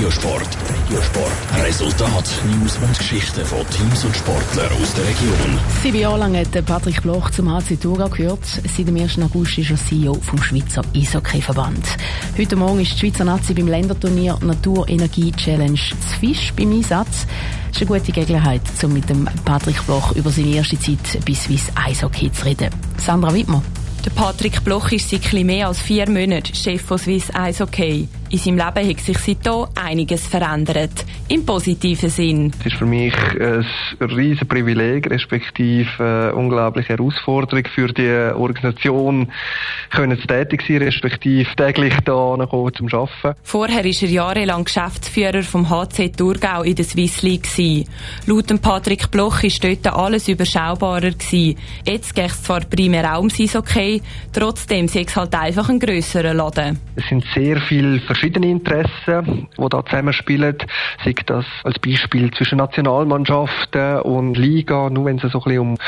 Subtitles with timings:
[0.00, 0.48] Regiosport.
[0.88, 1.32] Regiosport.
[1.62, 5.58] Resultat, News und Geschichten von Teams und Sportlern aus der Region.
[5.82, 8.42] Sieben Jahre lang hat Patrick Bloch zum HC Thurgau gehört.
[8.46, 9.18] Seit dem 1.
[9.18, 11.84] August ist er CEO vom Schweizer Eishockey-Verband.
[12.38, 17.26] Heute Morgen ist die Schweizer Nazi beim Länderturnier Natur Energie Challenge zu Fisch beim Einsatz.
[17.68, 21.34] Das ist eine gute Gelegenheit, um mit dem Patrick Bloch über seine erste Zeit bei
[21.34, 22.70] Swiss Eishockey zu reden.
[22.96, 23.62] Sandra Wittmer.
[24.02, 28.08] Der Patrick Bloch ist seit mehr als vier Monaten Chef von Swiss Eishockey.
[28.30, 31.04] In seinem Leben hat sich seitdem einiges verändert.
[31.26, 32.52] Im positiven Sinn.
[32.60, 33.64] Es ist für mich ein
[33.98, 39.32] riesen Privileg, respektive eine unglaubliche Herausforderung für die Organisation,
[39.90, 43.36] können zu tätig sein, respektive täglich da kommen zum Arbeiten.
[43.42, 47.48] Vorher war er jahrelang Geschäftsführer vom HC Thurgau in der Swiss League.
[48.26, 51.10] Laut Patrick Bloch war dort alles überschaubarer.
[51.84, 54.00] Jetzt geht es zwar primär auch ums Eishockey,
[54.32, 56.78] trotzdem sei es halt einfach ein grösserer Laden.
[56.94, 60.58] Es sind sehr viele verschiedene Interessen, die da zusammenspielen.
[61.02, 65.78] Sei das als Beispiel zwischen Nationalmannschaften und Liga, nur wenn es so ein bisschen um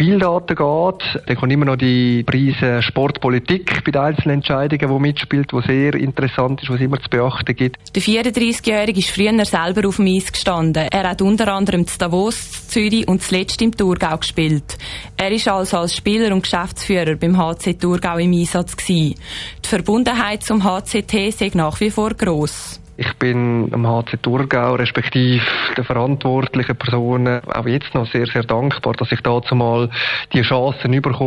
[0.00, 1.26] Spieldaten geht.
[1.26, 5.94] Dann kommt immer noch die Preise Sportpolitik bei den einzelnen Entscheidungen, die mitspielt, die sehr
[5.94, 7.96] interessant ist, was immer zu beachten gibt.
[7.96, 10.86] Der 34-Jährige ist früher selber auf dem Eis gestanden.
[10.88, 14.78] Er hat unter anderem zu Davos, Zürich und zuletzt im Thurgau gespielt.
[15.16, 19.16] Er ist also als Spieler und Geschäftsführer beim HC Thurgau im Einsatz gewesen.
[19.64, 22.78] Die Verbundenheit zum HCT sei nach wie vor gross.
[23.00, 25.44] Ich bin am HC Thurgau, respektive
[25.76, 29.88] den verantwortlichen Personen, auch jetzt noch sehr, sehr dankbar, dass ich dazu mal
[30.32, 31.18] die Chancen bekomme,